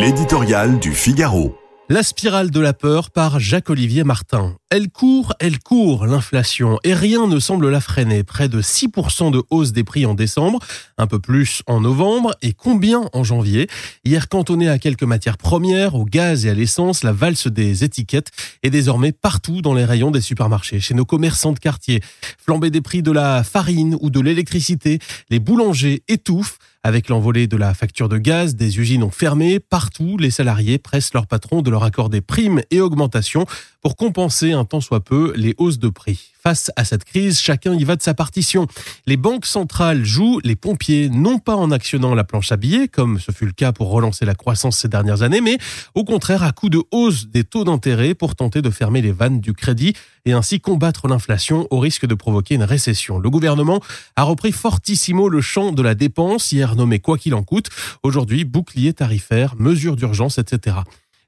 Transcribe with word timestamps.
L'éditorial 0.00 0.78
du 0.78 0.94
Figaro. 0.94 1.54
La 1.90 2.02
spirale 2.02 2.50
de 2.50 2.58
la 2.58 2.72
peur 2.72 3.10
par 3.10 3.38
Jacques-Olivier 3.38 4.02
Martin. 4.02 4.56
Elle 4.72 4.88
court, 4.88 5.34
elle 5.40 5.58
court, 5.58 6.06
l'inflation, 6.06 6.78
et 6.84 6.94
rien 6.94 7.26
ne 7.26 7.40
semble 7.40 7.68
la 7.70 7.80
freiner. 7.80 8.22
Près 8.22 8.48
de 8.48 8.62
6% 8.62 9.32
de 9.32 9.42
hausse 9.50 9.72
des 9.72 9.82
prix 9.82 10.06
en 10.06 10.14
décembre, 10.14 10.60
un 10.96 11.08
peu 11.08 11.18
plus 11.18 11.64
en 11.66 11.80
novembre, 11.80 12.36
et 12.40 12.52
combien 12.52 13.02
en 13.12 13.24
janvier? 13.24 13.68
Hier 14.04 14.28
cantonné 14.28 14.68
à 14.68 14.78
quelques 14.78 15.02
matières 15.02 15.38
premières, 15.38 15.96
au 15.96 16.04
gaz 16.04 16.46
et 16.46 16.50
à 16.50 16.54
l'essence, 16.54 17.02
la 17.02 17.10
valse 17.10 17.48
des 17.48 17.82
étiquettes 17.82 18.30
est 18.62 18.70
désormais 18.70 19.10
partout 19.10 19.60
dans 19.60 19.74
les 19.74 19.84
rayons 19.84 20.12
des 20.12 20.20
supermarchés, 20.20 20.78
chez 20.78 20.94
nos 20.94 21.04
commerçants 21.04 21.50
de 21.50 21.58
quartier. 21.58 22.00
Flambée 22.38 22.70
des 22.70 22.80
prix 22.80 23.02
de 23.02 23.10
la 23.10 23.42
farine 23.42 23.96
ou 24.00 24.08
de 24.08 24.20
l'électricité, 24.20 25.00
les 25.30 25.40
boulangers 25.40 26.04
étouffent. 26.06 26.58
Avec 26.82 27.10
l'envolée 27.10 27.46
de 27.46 27.58
la 27.58 27.74
facture 27.74 28.08
de 28.08 28.16
gaz, 28.16 28.54
des 28.54 28.78
usines 28.78 29.02
ont 29.02 29.10
fermé. 29.10 29.60
Partout, 29.60 30.16
les 30.16 30.30
salariés 30.30 30.78
pressent 30.78 31.12
leur 31.12 31.26
patron 31.26 31.60
de 31.60 31.70
leur 31.70 31.84
accorder 31.84 32.22
primes 32.22 32.62
et 32.70 32.80
augmentations 32.80 33.44
pour 33.82 33.96
compenser 33.96 34.54
tant 34.64 34.80
soit 34.80 35.00
peu 35.00 35.32
les 35.36 35.54
hausses 35.58 35.78
de 35.78 35.88
prix. 35.88 36.32
Face 36.42 36.70
à 36.76 36.84
cette 36.84 37.04
crise, 37.04 37.38
chacun 37.38 37.74
y 37.74 37.84
va 37.84 37.96
de 37.96 38.02
sa 38.02 38.14
partition. 38.14 38.66
Les 39.06 39.18
banques 39.18 39.44
centrales 39.44 40.04
jouent 40.04 40.40
les 40.42 40.56
pompiers, 40.56 41.10
non 41.10 41.38
pas 41.38 41.54
en 41.54 41.70
actionnant 41.70 42.14
la 42.14 42.24
planche 42.24 42.50
à 42.50 42.56
billets, 42.56 42.88
comme 42.88 43.18
ce 43.18 43.30
fut 43.30 43.44
le 43.44 43.52
cas 43.52 43.72
pour 43.72 43.90
relancer 43.90 44.24
la 44.24 44.34
croissance 44.34 44.78
ces 44.78 44.88
dernières 44.88 45.22
années, 45.22 45.42
mais 45.42 45.58
au 45.94 46.04
contraire 46.04 46.42
à 46.42 46.52
coup 46.52 46.70
de 46.70 46.82
hausse 46.92 47.26
des 47.26 47.44
taux 47.44 47.64
d'intérêt 47.64 48.14
pour 48.14 48.36
tenter 48.36 48.62
de 48.62 48.70
fermer 48.70 49.02
les 49.02 49.12
vannes 49.12 49.40
du 49.40 49.52
crédit 49.52 49.94
et 50.24 50.32
ainsi 50.32 50.60
combattre 50.60 51.08
l'inflation 51.08 51.66
au 51.70 51.78
risque 51.78 52.06
de 52.06 52.14
provoquer 52.14 52.54
une 52.54 52.62
récession. 52.62 53.18
Le 53.18 53.28
gouvernement 53.28 53.80
a 54.16 54.22
repris 54.22 54.52
fortissimo 54.52 55.28
le 55.28 55.40
champ 55.42 55.72
de 55.72 55.82
la 55.82 55.94
dépense, 55.94 56.52
hier 56.52 56.74
nommé 56.74 57.00
quoi 57.00 57.18
qu'il 57.18 57.34
en 57.34 57.42
coûte, 57.42 57.68
aujourd'hui 58.02 58.44
bouclier 58.44 58.94
tarifaire, 58.94 59.56
mesures 59.58 59.96
d'urgence, 59.96 60.38
etc. 60.38 60.76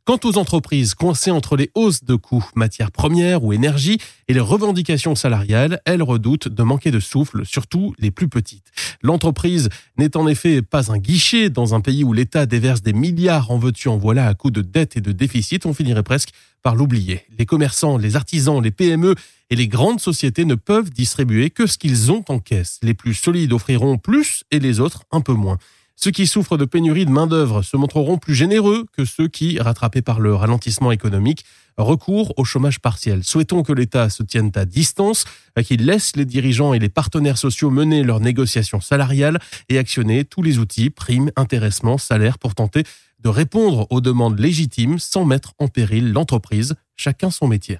Quant 0.04 0.18
aux 0.24 0.36
entreprises 0.36 0.94
coincées 0.94 1.30
entre 1.30 1.56
les 1.56 1.70
hausses 1.76 2.02
de 2.02 2.16
coûts, 2.16 2.44
matières 2.56 2.90
premières 2.90 3.44
ou 3.44 3.52
énergie, 3.52 3.98
et 4.26 4.34
les 4.34 4.40
revendications 4.40 5.14
salariales, 5.14 5.80
elles 5.84 6.02
redoutent 6.02 6.48
de 6.48 6.62
manquer 6.64 6.90
de 6.90 6.98
souffle, 6.98 7.46
surtout 7.46 7.94
les 8.00 8.10
plus 8.10 8.28
petites. 8.28 8.72
L'entreprise 9.02 9.68
n'est 9.98 10.16
en 10.16 10.26
effet 10.26 10.60
pas 10.60 10.90
un 10.90 10.98
guichet 10.98 11.50
dans 11.50 11.76
un 11.76 11.80
pays 11.80 12.02
où 12.02 12.12
l'État 12.12 12.46
déverse 12.46 12.82
des 12.82 12.92
milliards 12.92 13.52
en 13.52 13.58
veux-tu 13.58 13.86
en 13.86 13.96
voilà 13.96 14.26
à 14.26 14.34
coups 14.34 14.54
de 14.54 14.62
dettes 14.62 14.96
et 14.96 15.00
de 15.00 15.12
déficits, 15.12 15.60
on 15.66 15.72
finirait 15.72 16.02
presque 16.02 16.30
par 16.64 16.74
l'oublier. 16.74 17.20
Les 17.38 17.46
commerçants, 17.46 17.96
les 17.96 18.16
artisans, 18.16 18.60
les 18.60 18.72
PME 18.72 19.14
et 19.50 19.54
les 19.54 19.68
grandes 19.68 20.00
sociétés 20.00 20.44
ne 20.44 20.56
peuvent 20.56 20.90
distribuer 20.90 21.50
que 21.50 21.68
ce 21.68 21.78
qu'ils 21.78 22.10
ont 22.10 22.24
en 22.28 22.40
caisse. 22.40 22.80
Les 22.82 22.94
plus 22.94 23.14
solides 23.14 23.52
offriront 23.52 23.98
plus 23.98 24.42
et 24.50 24.58
les 24.58 24.80
autres 24.80 25.04
un 25.12 25.20
peu 25.20 25.34
moins. 25.34 25.58
Ceux 26.02 26.10
qui 26.10 26.26
souffrent 26.26 26.56
de 26.56 26.64
pénurie 26.64 27.06
de 27.06 27.12
main-d'œuvre 27.12 27.62
se 27.62 27.76
montreront 27.76 28.18
plus 28.18 28.34
généreux 28.34 28.86
que 28.90 29.04
ceux 29.04 29.28
qui, 29.28 29.60
rattrapés 29.60 30.02
par 30.02 30.18
le 30.18 30.34
ralentissement 30.34 30.90
économique, 30.90 31.44
recourent 31.76 32.36
au 32.36 32.42
chômage 32.42 32.80
partiel. 32.80 33.22
Souhaitons 33.22 33.62
que 33.62 33.72
l'État 33.72 34.10
se 34.10 34.24
tienne 34.24 34.50
à 34.56 34.64
distance, 34.64 35.24
qu'il 35.64 35.86
laisse 35.86 36.16
les 36.16 36.24
dirigeants 36.24 36.74
et 36.74 36.80
les 36.80 36.88
partenaires 36.88 37.38
sociaux 37.38 37.70
mener 37.70 38.02
leurs 38.02 38.18
négociations 38.18 38.80
salariales 38.80 39.38
et 39.68 39.78
actionner 39.78 40.24
tous 40.24 40.42
les 40.42 40.58
outils, 40.58 40.90
primes, 40.90 41.30
intéressements, 41.36 41.98
salaires 41.98 42.40
pour 42.40 42.56
tenter 42.56 42.82
de 43.20 43.28
répondre 43.28 43.86
aux 43.90 44.00
demandes 44.00 44.40
légitimes 44.40 44.98
sans 44.98 45.24
mettre 45.24 45.54
en 45.60 45.68
péril 45.68 46.12
l'entreprise, 46.12 46.74
chacun 46.96 47.30
son 47.30 47.46
métier. 47.46 47.78